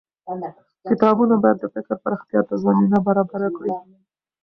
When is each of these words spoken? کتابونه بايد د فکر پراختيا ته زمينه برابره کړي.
کتابونه 0.89 1.35
بايد 1.43 1.57
د 1.61 1.65
فکر 1.75 1.95
پراختيا 2.03 2.41
ته 2.49 2.55
زمينه 2.63 2.97
برابره 3.07 3.49
کړي. 3.57 3.69